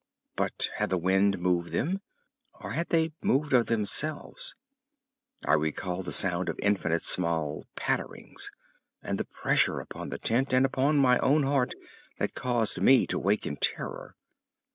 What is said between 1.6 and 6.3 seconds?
them, or had they moved of themselves? I recalled the